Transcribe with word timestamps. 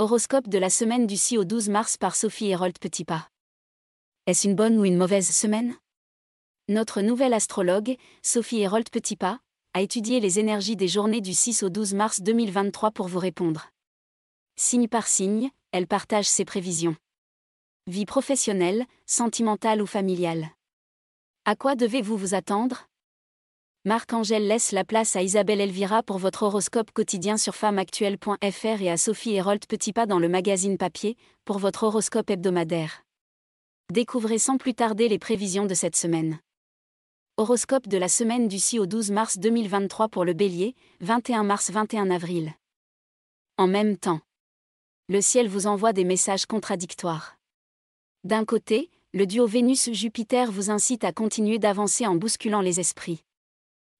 Horoscope 0.00 0.48
de 0.48 0.56
la 0.56 0.70
semaine 0.70 1.06
du 1.06 1.18
6 1.18 1.36
au 1.36 1.44
12 1.44 1.68
mars 1.68 1.98
par 1.98 2.16
Sophie 2.16 2.46
Hérold 2.46 2.78
Petitpas. 2.78 3.28
Est-ce 4.24 4.48
une 4.48 4.54
bonne 4.54 4.78
ou 4.78 4.86
une 4.86 4.96
mauvaise 4.96 5.28
semaine? 5.28 5.76
Notre 6.68 7.02
nouvelle 7.02 7.34
astrologue, 7.34 7.98
Sophie 8.22 8.62
Hérold 8.62 8.88
Petitpas, 8.88 9.40
a 9.74 9.82
étudié 9.82 10.18
les 10.18 10.38
énergies 10.38 10.74
des 10.74 10.88
journées 10.88 11.20
du 11.20 11.34
6 11.34 11.64
au 11.64 11.68
12 11.68 11.92
mars 11.92 12.22
2023 12.22 12.92
pour 12.92 13.08
vous 13.08 13.18
répondre. 13.18 13.72
Signe 14.56 14.88
par 14.88 15.06
signe, 15.06 15.50
elle 15.70 15.86
partage 15.86 16.26
ses 16.26 16.46
prévisions. 16.46 16.96
Vie 17.86 18.06
professionnelle, 18.06 18.86
sentimentale 19.04 19.82
ou 19.82 19.86
familiale. 19.86 20.48
À 21.44 21.56
quoi 21.56 21.74
devez-vous 21.74 22.16
vous 22.16 22.32
attendre? 22.32 22.86
Marc-Angèle 23.86 24.46
laisse 24.46 24.72
la 24.72 24.84
place 24.84 25.16
à 25.16 25.22
Isabelle 25.22 25.62
Elvira 25.62 26.02
pour 26.02 26.18
votre 26.18 26.42
horoscope 26.42 26.90
quotidien 26.90 27.38
sur 27.38 27.54
femmeactuelle.fr 27.54 28.82
et 28.82 28.90
à 28.90 28.98
Sophie 28.98 29.36
Hérold 29.36 29.64
Petitpas 29.66 30.04
dans 30.04 30.18
le 30.18 30.28
magazine 30.28 30.76
papier 30.76 31.16
pour 31.46 31.58
votre 31.58 31.84
horoscope 31.84 32.28
hebdomadaire. 32.28 33.06
Découvrez 33.90 34.36
sans 34.36 34.58
plus 34.58 34.74
tarder 34.74 35.08
les 35.08 35.18
prévisions 35.18 35.64
de 35.64 35.72
cette 35.72 35.96
semaine. 35.96 36.40
Horoscope 37.38 37.88
de 37.88 37.96
la 37.96 38.08
semaine 38.08 38.48
du 38.48 38.58
6 38.58 38.80
au 38.80 38.86
12 38.86 39.12
mars 39.12 39.38
2023 39.38 40.08
pour 40.08 40.26
le 40.26 40.34
bélier, 40.34 40.74
21 41.00 41.42
mars 41.42 41.70
21 41.70 42.10
avril. 42.10 42.52
En 43.56 43.66
même 43.66 43.96
temps, 43.96 44.20
le 45.08 45.22
ciel 45.22 45.48
vous 45.48 45.66
envoie 45.66 45.94
des 45.94 46.04
messages 46.04 46.44
contradictoires. 46.44 47.38
D'un 48.24 48.44
côté, 48.44 48.90
le 49.14 49.24
duo 49.24 49.46
Vénus-Jupiter 49.46 50.52
vous 50.52 50.68
incite 50.70 51.02
à 51.02 51.12
continuer 51.12 51.58
d'avancer 51.58 52.06
en 52.06 52.14
bousculant 52.14 52.60
les 52.60 52.78
esprits. 52.78 53.24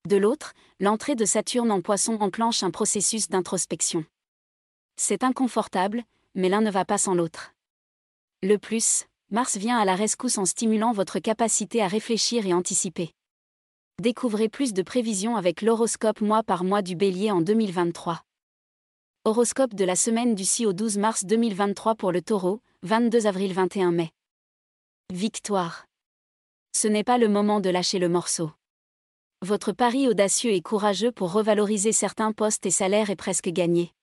De 0.07 0.17
l'autre, 0.17 0.55
l'entrée 0.81 1.15
de 1.15 1.25
Saturne 1.27 1.71
en 1.71 1.83
poisson 1.83 2.15
enclenche 2.21 2.63
un 2.63 2.71
processus 2.71 3.29
d'introspection. 3.29 4.05
C'est 4.97 5.25
inconfortable, 5.25 6.05
mais 6.35 6.49
l'un 6.49 6.63
ne 6.63 6.71
va 6.71 6.85
pas 6.85 6.99
sans 6.99 7.15
l'autre. 7.15 7.53
Le 8.43 8.57
plus, 8.57 9.05
Mars 9.31 9.59
vient 9.59 9.79
à 9.79 9.85
la 9.85 9.95
rescousse 9.95 10.39
en 10.39 10.47
stimulant 10.47 10.93
votre 10.93 11.19
capacité 11.19 11.83
à 11.83 11.87
réfléchir 11.87 12.47
et 12.47 12.55
anticiper. 12.55 13.13
Découvrez 14.01 14.49
plus 14.49 14.73
de 14.73 14.83
prévisions 14.83 15.37
avec 15.37 15.61
l'horoscope 15.61 16.23
mois 16.23 16.43
par 16.43 16.65
mois 16.65 16.81
du 16.81 16.97
bélier 16.97 17.31
en 17.31 17.43
2023. 17.43 18.23
Horoscope 19.27 19.75
de 19.75 19.85
la 19.85 19.97
semaine 19.97 20.35
du 20.35 20.47
6 20.47 20.65
au 20.65 20.73
12 20.73 20.97
mars 20.97 21.27
2023 21.27 21.95
pour 21.95 22.11
le 22.11 22.23
taureau, 22.23 22.63
22 22.83 23.27
avril 23.27 23.53
21 23.53 23.93
mai. 23.93 24.11
Victoire. 25.13 25.85
Ce 26.73 26.89
n'est 26.89 27.05
pas 27.05 27.19
le 27.19 27.29
moment 27.29 27.61
de 27.61 27.69
lâcher 27.69 27.99
le 27.99 28.09
morceau. 28.09 28.51
Votre 29.43 29.73
pari 29.73 30.07
audacieux 30.07 30.53
et 30.53 30.61
courageux 30.61 31.13
pour 31.13 31.33
revaloriser 31.33 31.93
certains 31.93 32.33
postes 32.33 32.67
et 32.67 32.71
salaires 32.71 33.09
est 33.09 33.17
presque 33.17 33.49
gagné. 33.49 33.95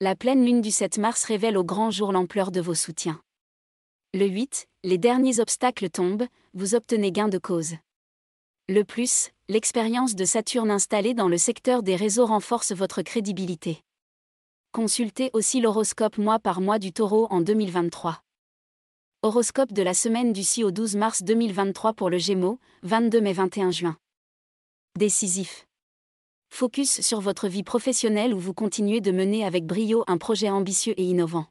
La 0.00 0.16
pleine 0.16 0.44
lune 0.44 0.60
du 0.60 0.72
7 0.72 0.98
mars 0.98 1.22
révèle 1.22 1.56
au 1.56 1.62
grand 1.62 1.92
jour 1.92 2.10
l'ampleur 2.10 2.50
de 2.50 2.60
vos 2.60 2.74
soutiens. 2.74 3.20
Le 4.14 4.26
8, 4.26 4.66
les 4.82 4.98
derniers 4.98 5.38
obstacles 5.38 5.90
tombent, 5.90 6.26
vous 6.54 6.74
obtenez 6.74 7.12
gain 7.12 7.28
de 7.28 7.38
cause. 7.38 7.76
Le 8.68 8.82
plus, 8.82 9.30
l'expérience 9.48 10.16
de 10.16 10.24
Saturne 10.24 10.72
installée 10.72 11.14
dans 11.14 11.28
le 11.28 11.38
secteur 11.38 11.84
des 11.84 11.94
réseaux 11.94 12.26
renforce 12.26 12.72
votre 12.72 13.02
crédibilité. 13.02 13.84
Consultez 14.72 15.30
aussi 15.34 15.60
l'horoscope 15.60 16.18
mois 16.18 16.40
par 16.40 16.60
mois 16.60 16.80
du 16.80 16.92
taureau 16.92 17.28
en 17.30 17.42
2023. 17.42 18.22
Horoscope 19.22 19.72
de 19.72 19.82
la 19.82 19.94
semaine 19.94 20.32
du 20.32 20.42
6 20.42 20.64
au 20.64 20.72
12 20.72 20.96
mars 20.96 21.22
2023 21.22 21.92
pour 21.92 22.10
le 22.10 22.18
Gémeaux, 22.18 22.58
22 22.82 23.20
mai 23.20 23.32
21 23.32 23.70
juin. 23.70 23.96
Décisif. 24.98 25.64
Focus 26.52 27.02
sur 27.02 27.20
votre 27.20 27.46
vie 27.46 27.62
professionnelle 27.62 28.34
où 28.34 28.40
vous 28.40 28.52
continuez 28.52 29.00
de 29.00 29.12
mener 29.12 29.44
avec 29.44 29.64
brio 29.64 30.02
un 30.08 30.18
projet 30.18 30.50
ambitieux 30.50 30.94
et 30.96 31.04
innovant. 31.04 31.46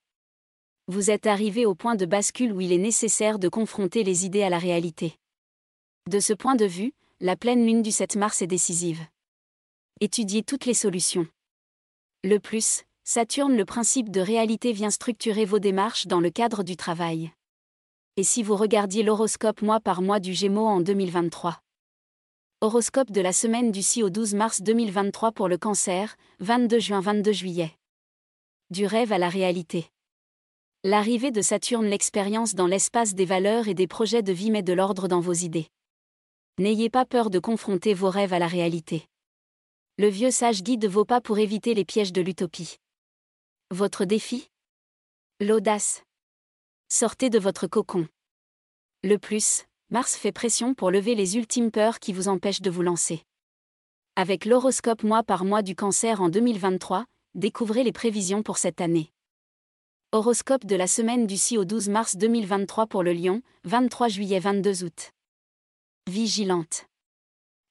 Vous 0.89 1.11
êtes 1.11 1.27
arrivé 1.27 1.65
au 1.65 1.73
point 1.73 1.95
de 1.95 2.05
bascule 2.05 2.51
où 2.51 2.59
il 2.59 2.73
est 2.73 2.77
nécessaire 2.77 3.39
de 3.39 3.47
confronter 3.47 4.03
les 4.03 4.25
idées 4.25 4.43
à 4.43 4.49
la 4.49 4.57
réalité. 4.57 5.15
De 6.09 6.19
ce 6.19 6.33
point 6.33 6.55
de 6.55 6.65
vue, 6.65 6.93
la 7.21 7.37
pleine 7.37 7.65
lune 7.65 7.81
du 7.81 7.91
7 7.93 8.17
mars 8.17 8.41
est 8.41 8.47
décisive. 8.47 8.99
Étudiez 10.01 10.43
toutes 10.43 10.65
les 10.65 10.73
solutions. 10.73 11.25
Le 12.25 12.39
plus, 12.39 12.83
Saturne 13.05 13.55
le 13.55 13.63
principe 13.63 14.11
de 14.11 14.19
réalité 14.19 14.73
vient 14.73 14.91
structurer 14.91 15.45
vos 15.45 15.59
démarches 15.59 16.07
dans 16.07 16.19
le 16.19 16.31
cadre 16.31 16.63
du 16.63 16.75
travail. 16.75 17.31
Et 18.17 18.23
si 18.23 18.43
vous 18.43 18.57
regardiez 18.57 19.03
l'horoscope 19.03 19.61
mois 19.61 19.79
par 19.79 20.01
mois 20.01 20.19
du 20.19 20.33
Gémeaux 20.33 20.67
en 20.67 20.81
2023 20.81 21.61
Horoscope 22.59 23.11
de 23.11 23.21
la 23.21 23.33
semaine 23.33 23.71
du 23.71 23.83
6 23.83 24.01
au 24.01 24.09
12 24.09 24.33
mars 24.33 24.63
2023 24.63 25.31
pour 25.31 25.47
le 25.47 25.59
cancer, 25.59 26.17
22 26.39 26.79
juin-22 26.79 27.31
juillet. 27.31 27.77
Du 28.71 28.87
rêve 28.87 29.11
à 29.11 29.19
la 29.19 29.29
réalité. 29.29 29.91
L'arrivée 30.83 31.29
de 31.29 31.43
Saturne 31.43 31.85
l'expérience 31.85 32.55
dans 32.55 32.65
l'espace 32.65 33.13
des 33.13 33.25
valeurs 33.25 33.67
et 33.67 33.75
des 33.75 33.85
projets 33.85 34.23
de 34.23 34.33
vie 34.33 34.49
met 34.49 34.63
de 34.63 34.73
l'ordre 34.73 35.07
dans 35.07 35.19
vos 35.19 35.33
idées. 35.33 35.67
N'ayez 36.57 36.89
pas 36.89 37.05
peur 37.05 37.29
de 37.29 37.37
confronter 37.37 37.93
vos 37.93 38.09
rêves 38.09 38.33
à 38.33 38.39
la 38.39 38.47
réalité. 38.47 39.05
Le 39.99 40.07
vieux 40.07 40.31
sage 40.31 40.63
guide 40.63 40.87
vos 40.87 41.05
pas 41.05 41.21
pour 41.21 41.37
éviter 41.37 41.75
les 41.75 41.85
pièges 41.85 42.11
de 42.11 42.21
l'utopie. 42.21 42.77
Votre 43.69 44.03
défi? 44.03 44.49
L'audace. 45.39 46.01
Sortez 46.89 47.29
de 47.29 47.37
votre 47.37 47.67
cocon. 47.67 48.07
Le 49.03 49.19
plus, 49.19 49.67
Mars 49.89 50.17
fait 50.17 50.33
pression 50.33 50.73
pour 50.73 50.91
lever 50.91 51.15
les 51.15 51.37
ultimes 51.37 51.71
peurs 51.71 51.99
qui 51.99 52.11
vous 52.11 52.27
empêchent 52.27 52.61
de 52.61 52.69
vous 52.69 52.81
lancer. 52.81 53.23
Avec 54.17 54.43
l'horoscope 54.43 55.03
mois 55.03 55.23
par 55.23 55.45
mois 55.45 55.61
du 55.61 55.75
cancer 55.75 56.21
en 56.21 56.27
2023, 56.27 57.05
découvrez 57.35 57.85
les 57.85 57.93
prévisions 57.93 58.43
pour 58.43 58.57
cette 58.57 58.81
année. 58.81 59.13
Horoscope 60.11 60.65
de 60.65 60.75
la 60.75 60.87
semaine 60.87 61.25
du 61.25 61.37
6 61.37 61.59
au 61.59 61.63
12 61.63 61.87
mars 61.87 62.17
2023 62.17 62.87
pour 62.87 63.01
le 63.01 63.13
Lion, 63.13 63.41
23 63.63 64.09
juillet 64.09 64.39
22 64.39 64.83
août. 64.83 65.11
Vigilante. 66.09 66.85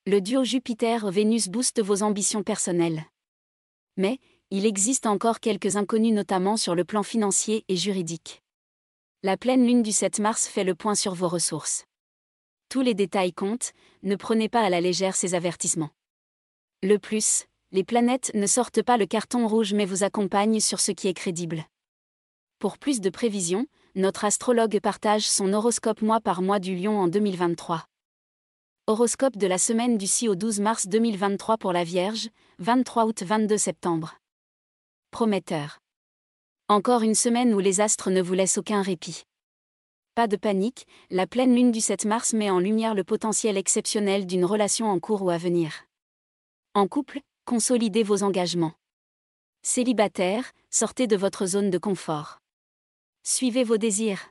Le 0.06 0.22
duo 0.22 0.42
Jupiter-Vénus 0.42 1.48
booste 1.48 1.82
vos 1.82 2.02
ambitions 2.02 2.42
personnelles. 2.42 3.04
Mais, 3.98 4.20
il 4.50 4.64
existe 4.64 5.04
encore 5.04 5.38
quelques 5.38 5.76
inconnus 5.76 6.14
notamment 6.14 6.56
sur 6.56 6.74
le 6.74 6.84
plan 6.86 7.02
financier 7.02 7.66
et 7.68 7.76
juridique. 7.76 8.42
La 9.22 9.36
pleine 9.36 9.66
lune 9.66 9.82
du 9.82 9.92
7 9.92 10.18
mars 10.20 10.48
fait 10.48 10.64
le 10.64 10.74
point 10.74 10.94
sur 10.94 11.12
vos 11.12 11.28
ressources. 11.28 11.84
Tous 12.68 12.80
les 12.80 12.94
détails 12.94 13.32
comptent, 13.32 13.72
ne 14.02 14.16
prenez 14.16 14.48
pas 14.48 14.62
à 14.62 14.70
la 14.70 14.80
légère 14.80 15.14
ces 15.14 15.34
avertissements. 15.34 15.90
Le 16.82 16.98
plus, 16.98 17.46
les 17.72 17.84
planètes 17.84 18.32
ne 18.34 18.46
sortent 18.46 18.82
pas 18.82 18.96
le 18.96 19.06
carton 19.06 19.46
rouge 19.46 19.72
mais 19.72 19.84
vous 19.84 20.04
accompagnent 20.04 20.60
sur 20.60 20.80
ce 20.80 20.92
qui 20.92 21.08
est 21.08 21.14
crédible. 21.14 21.64
Pour 22.58 22.78
plus 22.78 23.00
de 23.00 23.10
prévisions, 23.10 23.66
notre 23.94 24.24
astrologue 24.24 24.80
partage 24.80 25.28
son 25.28 25.52
horoscope 25.52 26.02
mois 26.02 26.20
par 26.20 26.42
mois 26.42 26.58
du 26.58 26.76
lion 26.76 26.98
en 26.98 27.08
2023. 27.08 27.86
Horoscope 28.88 29.36
de 29.36 29.46
la 29.46 29.58
semaine 29.58 29.98
du 29.98 30.06
6 30.06 30.28
au 30.28 30.34
12 30.34 30.60
mars 30.60 30.86
2023 30.86 31.56
pour 31.56 31.72
la 31.72 31.82
Vierge, 31.82 32.30
23 32.58 33.06
août 33.06 33.22
22 33.22 33.58
septembre. 33.58 34.18
Prometteur. 35.10 35.78
Encore 36.68 37.02
une 37.02 37.14
semaine 37.14 37.54
où 37.54 37.58
les 37.58 37.80
astres 37.80 38.10
ne 38.10 38.22
vous 38.22 38.34
laissent 38.34 38.58
aucun 38.58 38.82
répit. 38.82 39.24
Pas 40.16 40.28
de 40.28 40.36
panique, 40.36 40.86
la 41.10 41.26
pleine 41.26 41.54
lune 41.54 41.70
du 41.70 41.82
7 41.82 42.06
mars 42.06 42.32
met 42.32 42.48
en 42.48 42.58
lumière 42.58 42.94
le 42.94 43.04
potentiel 43.04 43.58
exceptionnel 43.58 44.24
d'une 44.24 44.46
relation 44.46 44.88
en 44.88 44.98
cours 44.98 45.20
ou 45.20 45.28
à 45.28 45.36
venir. 45.36 45.84
En 46.72 46.88
couple, 46.88 47.20
consolidez 47.44 48.02
vos 48.02 48.22
engagements. 48.22 48.72
Célibataire, 49.60 50.52
sortez 50.70 51.06
de 51.06 51.16
votre 51.16 51.44
zone 51.44 51.68
de 51.68 51.76
confort. 51.76 52.38
Suivez 53.24 53.62
vos 53.62 53.76
désirs. 53.76 54.30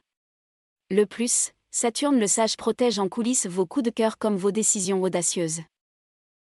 Le 0.90 1.06
plus, 1.06 1.52
Saturne 1.70 2.20
le 2.20 2.26
sage 2.26 2.58
protège 2.58 2.98
en 2.98 3.08
coulisses 3.08 3.46
vos 3.46 3.68
coups 3.68 3.86
de 3.86 3.92
cœur 3.92 4.18
comme 4.18 4.38
vos 4.38 4.50
décisions 4.50 5.04
audacieuses. 5.04 5.62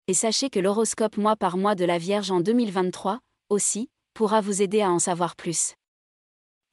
Et 0.06 0.14
sachez 0.14 0.48
que 0.48 0.58
l'horoscope 0.58 1.18
mois 1.18 1.36
par 1.36 1.58
mois 1.58 1.74
de 1.74 1.84
la 1.84 1.98
Vierge 1.98 2.30
en 2.30 2.40
2023, 2.40 3.20
aussi, 3.50 3.90
pourra 4.14 4.40
vous 4.40 4.62
aider 4.62 4.80
à 4.80 4.90
en 4.90 4.98
savoir 4.98 5.36
plus. 5.36 5.74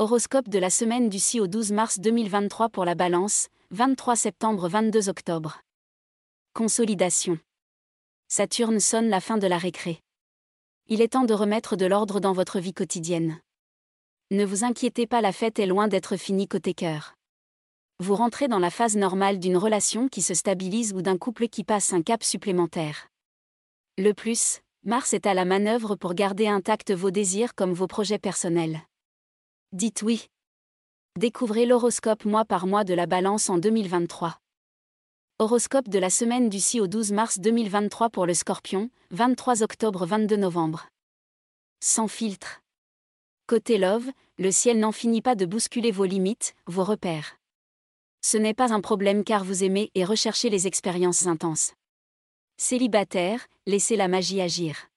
Horoscope 0.03 0.50
de 0.50 0.57
la 0.57 0.71
semaine 0.71 1.09
du 1.09 1.19
6 1.19 1.42
au 1.42 1.48
12 1.48 1.74
mars 1.74 2.00
2023 2.00 2.69
pour 2.69 2.86
la 2.86 2.95
Balance, 2.95 3.50
23 3.69 4.15
septembre 4.15 4.68
22 4.68 5.09
octobre. 5.09 5.62
Consolidation. 6.56 7.38
Saturne 8.27 8.80
sonne 8.80 9.09
la 9.09 9.21
fin 9.21 9.38
de 9.38 9.45
la 9.45 9.59
récré. 9.59 10.00
Il 10.88 11.01
est 11.01 11.09
temps 11.09 11.25
de 11.25 11.36
remettre 11.36 11.75
de 11.75 11.86
l'ordre 11.86 12.19
dans 12.19 12.33
votre 12.33 12.59
vie 12.59 12.74
quotidienne. 12.74 13.39
Ne 14.31 14.44
vous 14.44 14.63
inquiétez 14.63 15.06
pas, 15.06 15.21
la 15.21 15.31
fête 15.31 15.59
est 15.59 15.68
loin 15.68 15.88
d'être 15.88 16.18
finie 16.18 16.47
côté 16.47 16.74
cœur. 16.74 17.13
Vous 18.00 18.15
rentrez 18.15 18.47
dans 18.47 18.57
la 18.57 18.71
phase 18.71 18.95
normale 18.95 19.38
d'une 19.38 19.56
relation 19.56 20.07
qui 20.07 20.24
se 20.24 20.33
stabilise 20.33 20.94
ou 20.94 21.04
d'un 21.04 21.19
couple 21.19 21.47
qui 21.47 21.63
passe 21.63 21.94
un 21.94 22.01
cap 22.01 22.24
supplémentaire. 22.24 23.09
Le 24.00 24.13
plus, 24.13 24.62
Mars 24.83 25.13
est 25.13 25.27
à 25.27 25.36
la 25.36 25.45
manœuvre 25.45 25.95
pour 25.95 26.15
garder 26.15 26.47
intacts 26.47 26.89
vos 26.89 27.12
désirs 27.12 27.54
comme 27.54 27.74
vos 27.74 27.86
projets 27.86 28.18
personnels. 28.18 28.81
Dites 29.73 30.01
oui. 30.01 30.27
Découvrez 31.18 31.65
l'horoscope 31.65 32.25
mois 32.25 32.44
par 32.44 32.68
mois 32.68 32.83
de 32.83 32.94
la 32.94 33.06
balance 33.06 33.50
en 33.50 33.57
2023. 33.57 34.38
Horoscope 35.39 35.88
de 35.88 35.97
la 35.97 36.09
semaine 36.09 36.50
du 36.50 36.59
6 36.59 36.81
au 36.81 36.88
12 36.88 37.13
mars 37.13 37.39
2023 37.39 38.09
pour 38.09 38.25
le 38.25 38.33
scorpion, 38.33 38.89
23 39.12 39.63
octobre 39.63 40.06
22 40.06 40.35
novembre. 40.35 40.89
Sans 41.81 42.09
filtre. 42.09 42.62
Côté 43.47 43.77
love, 43.77 44.12
le 44.38 44.51
ciel 44.51 44.77
n'en 44.77 44.91
finit 44.91 45.21
pas 45.21 45.35
de 45.35 45.45
bousculer 45.45 45.91
vos 45.91 46.03
limites, 46.03 46.53
vos 46.68 46.83
repères. 46.83 47.38
Ce 48.21 48.35
n'est 48.35 48.53
pas 48.53 48.73
un 48.73 48.81
problème 48.81 49.23
car 49.23 49.45
vous 49.45 49.63
aimez 49.63 49.89
et 49.95 50.03
recherchez 50.03 50.50
les 50.50 50.68
expériences 50.68 51.27
intenses. 51.27 51.75
Célibataire, 52.57 53.47
laissez 53.65 53.95
la 53.95 54.09
magie 54.09 54.41
agir. 54.41 54.89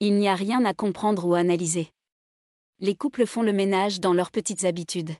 Il 0.00 0.16
n'y 0.16 0.26
a 0.26 0.34
rien 0.34 0.64
à 0.64 0.74
comprendre 0.74 1.24
ou 1.26 1.34
analyser. 1.34 1.93
Les 2.80 2.96
couples 2.96 3.26
font 3.26 3.42
le 3.42 3.52
ménage 3.52 4.00
dans 4.00 4.12
leurs 4.12 4.30
petites 4.30 4.64
habitudes. 4.64 5.12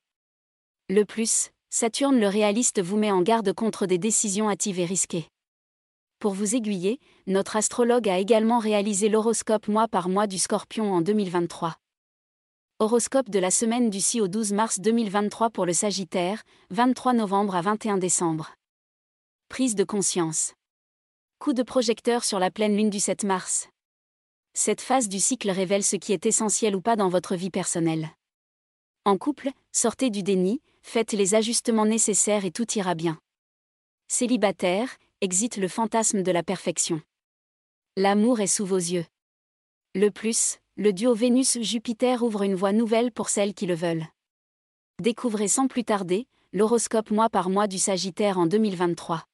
Le 0.88 1.04
plus, 1.04 1.50
Saturne 1.70 2.18
le 2.18 2.28
réaliste 2.28 2.82
vous 2.82 2.96
met 2.96 3.10
en 3.10 3.22
garde 3.22 3.52
contre 3.52 3.86
des 3.86 3.98
décisions 3.98 4.50
hâtives 4.50 4.80
et 4.80 4.84
risquées. 4.84 5.28
Pour 6.18 6.32
vous 6.32 6.54
aiguiller, 6.54 7.00
notre 7.26 7.56
astrologue 7.56 8.08
a 8.08 8.18
également 8.18 8.58
réalisé 8.58 9.08
l'horoscope 9.08 9.68
mois 9.68 9.88
par 9.88 10.08
mois 10.08 10.26
du 10.26 10.38
Scorpion 10.38 10.92
en 10.92 11.00
2023. 11.00 11.76
Horoscope 12.80 13.30
de 13.30 13.38
la 13.38 13.50
semaine 13.50 13.88
du 13.88 14.00
6 14.00 14.20
au 14.20 14.28
12 14.28 14.52
mars 14.52 14.80
2023 14.80 15.50
pour 15.50 15.64
le 15.64 15.72
Sagittaire, 15.72 16.42
23 16.70 17.12
novembre 17.12 17.54
à 17.54 17.62
21 17.62 17.98
décembre. 17.98 18.54
Prise 19.48 19.74
de 19.74 19.84
conscience. 19.84 20.54
Coup 21.38 21.52
de 21.52 21.62
projecteur 21.62 22.24
sur 22.24 22.38
la 22.38 22.50
pleine 22.50 22.76
lune 22.76 22.90
du 22.90 23.00
7 23.00 23.24
mars. 23.24 23.68
Cette 24.56 24.80
phase 24.80 25.08
du 25.08 25.18
cycle 25.18 25.50
révèle 25.50 25.82
ce 25.82 25.96
qui 25.96 26.12
est 26.12 26.26
essentiel 26.26 26.76
ou 26.76 26.80
pas 26.80 26.94
dans 26.94 27.08
votre 27.08 27.34
vie 27.34 27.50
personnelle. 27.50 28.08
En 29.04 29.18
couple, 29.18 29.50
sortez 29.72 30.10
du 30.10 30.22
déni, 30.22 30.62
faites 30.80 31.12
les 31.12 31.34
ajustements 31.34 31.86
nécessaires 31.86 32.44
et 32.44 32.52
tout 32.52 32.78
ira 32.78 32.94
bien. 32.94 33.18
Célibataire, 34.06 34.96
exite 35.20 35.56
le 35.56 35.66
fantasme 35.66 36.22
de 36.22 36.30
la 36.30 36.44
perfection. 36.44 37.02
L'amour 37.96 38.38
est 38.38 38.46
sous 38.46 38.64
vos 38.64 38.76
yeux. 38.76 39.04
Le 39.96 40.10
plus, 40.10 40.58
le 40.76 40.92
duo 40.92 41.14
Vénus-Jupiter 41.14 42.22
ouvre 42.22 42.42
une 42.42 42.54
voie 42.54 42.72
nouvelle 42.72 43.10
pour 43.10 43.30
celles 43.30 43.54
qui 43.54 43.66
le 43.66 43.74
veulent. 43.74 44.06
Découvrez 45.02 45.48
sans 45.48 45.66
plus 45.66 45.84
tarder 45.84 46.28
l'horoscope 46.52 47.10
mois 47.10 47.28
par 47.28 47.50
mois 47.50 47.66
du 47.66 47.78
Sagittaire 47.80 48.38
en 48.38 48.46
2023. 48.46 49.24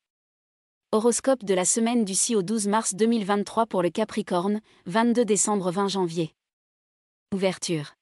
Horoscope 0.92 1.44
de 1.44 1.54
la 1.54 1.64
semaine 1.64 2.04
du 2.04 2.16
6 2.16 2.34
au 2.34 2.42
12 2.42 2.66
mars 2.66 2.96
2023 2.96 3.66
pour 3.66 3.81
le 3.81 3.90
Capricorne, 3.90 4.60
22 4.87 5.25
décembre 5.25 5.70
20 5.70 5.87
janvier. 5.87 6.34
Ouverture. 7.32 7.94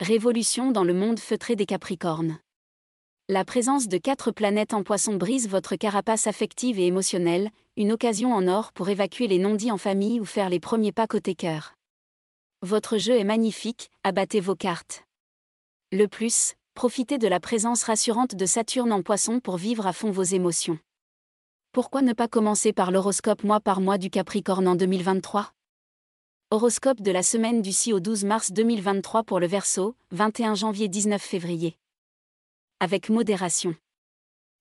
Révolution 0.00 0.70
dans 0.70 0.84
le 0.84 0.94
monde 0.94 1.18
feutré 1.18 1.54
des 1.54 1.66
Capricornes. 1.66 2.38
La 3.28 3.44
présence 3.44 3.88
de 3.88 3.98
quatre 3.98 4.30
planètes 4.30 4.72
en 4.72 4.84
poisson 4.84 5.16
brise 5.16 5.50
votre 5.50 5.76
carapace 5.76 6.26
affective 6.26 6.78
et 6.78 6.86
émotionnelle, 6.86 7.50
une 7.76 7.92
occasion 7.92 8.32
en 8.32 8.48
or 8.48 8.72
pour 8.72 8.88
évacuer 8.88 9.26
les 9.26 9.38
non-dits 9.38 9.70
en 9.70 9.76
famille 9.76 10.18
ou 10.18 10.24
faire 10.24 10.48
les 10.48 10.60
premiers 10.60 10.92
pas 10.92 11.06
côté 11.06 11.34
cœur. 11.34 11.74
Votre 12.62 12.96
jeu 12.96 13.18
est 13.18 13.24
magnifique, 13.24 13.90
abattez 14.02 14.40
vos 14.40 14.56
cartes. 14.56 15.04
Le 15.92 16.06
plus, 16.06 16.54
profitez 16.72 17.18
de 17.18 17.28
la 17.28 17.38
présence 17.38 17.82
rassurante 17.82 18.34
de 18.34 18.46
Saturne 18.46 18.94
en 18.94 19.02
poisson 19.02 19.40
pour 19.40 19.58
vivre 19.58 19.86
à 19.86 19.92
fond 19.92 20.10
vos 20.10 20.22
émotions. 20.22 20.78
Pourquoi 21.72 22.00
ne 22.00 22.14
pas 22.14 22.28
commencer 22.28 22.72
par 22.72 22.90
l'horoscope 22.90 23.44
mois 23.44 23.60
par 23.60 23.82
mois 23.82 23.98
du 23.98 24.08
Capricorne 24.08 24.66
en 24.66 24.74
2023 24.74 25.52
Horoscope 26.50 27.02
de 27.02 27.10
la 27.10 27.22
semaine 27.22 27.60
du 27.60 27.72
6 27.72 27.92
au 27.92 28.00
12 28.00 28.24
mars 28.24 28.52
2023 28.52 29.22
pour 29.22 29.38
le 29.38 29.46
Verseau, 29.46 29.94
21 30.10 30.54
janvier 30.54 30.88
19 30.88 31.20
février. 31.20 31.76
Avec 32.80 33.10
modération. 33.10 33.76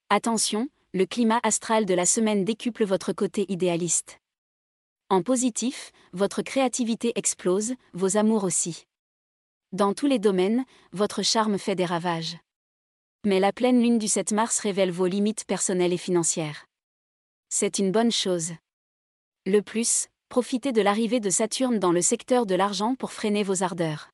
Attention, 0.10 0.68
le 0.94 1.06
climat 1.06 1.40
astral 1.44 1.86
de 1.86 1.94
la 1.94 2.06
semaine 2.06 2.44
décuple 2.44 2.84
votre 2.84 3.14
côté 3.14 3.46
idéaliste. 3.48 4.20
En 5.10 5.24
positif, 5.24 5.94
votre 6.12 6.42
créativité 6.42 7.14
explose, 7.16 7.76
vos 7.94 8.18
amours 8.18 8.44
aussi. 8.44 8.86
Dans 9.72 9.94
tous 9.94 10.08
les 10.08 10.20
domaines, 10.20 10.66
votre 10.92 11.24
charme 11.24 11.58
fait 11.58 11.76
des 11.76 11.86
ravages. 11.86 12.38
Mais 13.26 13.40
la 13.40 13.54
pleine 13.54 13.82
lune 13.82 13.98
du 13.98 14.10
7 14.10 14.34
mars 14.34 14.60
révèle 14.60 14.92
vos 14.92 15.08
limites 15.08 15.46
personnelles 15.46 15.94
et 15.94 15.98
financières. 15.98 16.67
C'est 17.50 17.80
une 17.80 17.94
bonne 17.94 18.12
chose. 18.12 18.52
Le 19.46 19.62
plus, 19.62 20.08
profitez 20.28 20.74
de 20.74 20.82
l'arrivée 20.82 21.22
de 21.22 21.30
Saturne 21.30 21.80
dans 21.80 21.94
le 21.94 22.02
secteur 22.02 22.46
de 22.46 22.56
l'argent 22.56 22.96
pour 22.96 23.14
freiner 23.14 23.44
vos 23.44 23.64
ardeurs. 23.64 24.10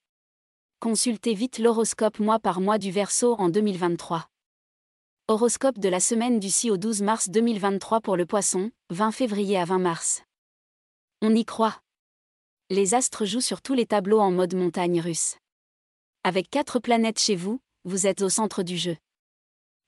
Consultez 0.79 1.33
vite 1.33 1.57
l'horoscope 1.57 2.19
mois 2.19 2.37
par 2.37 2.61
mois 2.61 2.77
du 2.77 2.91
Verseau 2.91 3.35
en 3.39 3.49
2023. 3.49 4.27
Horoscope 5.27 5.79
de 5.79 5.89
la 5.89 5.99
semaine 5.99 6.39
du 6.39 6.51
6 6.51 6.69
au 6.69 6.77
12 6.77 7.01
mars 7.01 7.29
2023 7.29 8.01
pour 8.01 8.17
le 8.17 8.27
Poisson, 8.27 8.69
20 8.91 9.11
février 9.11 9.57
à 9.57 9.65
20 9.65 9.79
mars. 9.79 10.21
On 11.23 11.33
y 11.33 11.43
croit. 11.43 11.81
Les 12.69 12.93
astres 12.93 13.25
jouent 13.25 13.41
sur 13.41 13.63
tous 13.63 13.73
les 13.73 13.87
tableaux 13.87 14.19
en 14.19 14.29
mode 14.29 14.53
montagne 14.53 15.01
russe. 15.01 15.37
Avec 16.23 16.51
quatre 16.51 16.77
planètes 16.77 17.19
chez 17.19 17.35
vous, 17.35 17.59
vous 17.83 18.05
êtes 18.05 18.21
au 18.21 18.29
centre 18.29 18.61
du 18.61 18.77
jeu. 18.77 18.95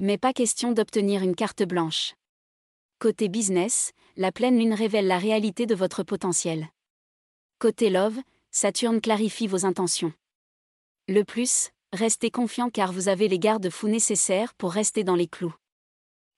Mais 0.01 0.17
pas 0.17 0.33
question 0.33 0.71
d'obtenir 0.71 1.21
une 1.21 1.35
carte 1.35 1.61
blanche. 1.61 2.15
Côté 2.97 3.27
business, 3.27 3.91
la 4.15 4.31
pleine 4.31 4.57
lune 4.57 4.73
révèle 4.73 5.07
la 5.07 5.17
réalité 5.17 5.65
de 5.65 5.75
votre 5.75 6.01
potentiel. 6.03 6.69
Côté 7.59 7.89
love, 7.89 8.17
Saturne 8.51 9.01
clarifie 9.01 9.47
vos 9.47 9.65
intentions. 9.65 10.13
Le 11.09 11.23
plus, 11.23 11.71
restez 11.91 12.31
confiant 12.31 12.69
car 12.69 12.93
vous 12.93 13.09
avez 13.09 13.27
les 13.27 13.37
garde-fous 13.37 13.89
nécessaires 13.89 14.53
pour 14.53 14.71
rester 14.71 15.03
dans 15.03 15.15
les 15.15 15.27
clous. 15.27 15.53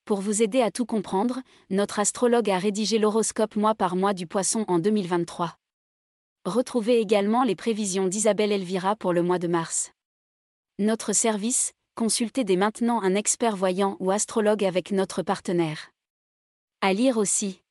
Pour 0.03 0.19
vous 0.19 0.41
aider 0.41 0.61
à 0.61 0.71
tout 0.71 0.87
comprendre, 0.87 1.41
notre 1.69 1.99
astrologue 1.99 2.49
a 2.49 2.57
rédigé 2.57 2.97
l'horoscope 2.97 3.55
mois 3.55 3.75
par 3.75 3.95
mois 3.95 4.15
du 4.15 4.25
poisson 4.25 4.65
en 4.67 4.79
2023. 4.79 5.57
Retrouvez 6.43 6.99
également 6.99 7.43
les 7.43 7.55
prévisions 7.55 8.07
d'Isabelle 8.07 8.51
Elvira 8.51 8.95
pour 8.95 9.13
le 9.13 9.21
mois 9.21 9.37
de 9.37 9.47
mars. 9.47 9.91
Notre 10.79 11.13
service, 11.13 11.73
consultez 11.93 12.43
dès 12.43 12.55
maintenant 12.55 12.99
un 13.03 13.13
expert 13.13 13.55
voyant 13.55 13.95
ou 13.99 14.09
astrologue 14.09 14.63
avec 14.63 14.91
notre 14.91 15.21
partenaire. 15.21 15.91
À 16.81 16.93
lire 16.93 17.17
aussi. 17.17 17.61